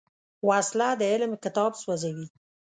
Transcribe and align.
وسله 0.47 0.89
د 0.99 1.01
علم 1.11 1.31
کتاب 1.43 1.71
سوځوي 1.81 2.27